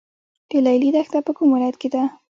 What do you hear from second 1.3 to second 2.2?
کوم ولایت کې ده؟